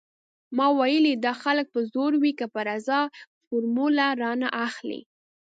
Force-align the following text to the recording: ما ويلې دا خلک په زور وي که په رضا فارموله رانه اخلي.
ما 0.57 0.67
ويلې 0.79 1.13
دا 1.25 1.33
خلک 1.43 1.65
په 1.73 1.79
زور 1.93 2.11
وي 2.21 2.31
که 2.39 2.45
په 2.53 2.59
رضا 2.69 3.01
فارموله 3.45 4.05
رانه 4.21 4.49
اخلي. 4.67 5.01